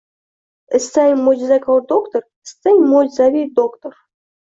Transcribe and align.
Istang 0.79 1.21
mo’jizakor 1.27 1.85
doktor, 1.93 2.27
istang 2.51 2.83
mo’jizaviy 2.91 3.51
doctor 3.63 4.05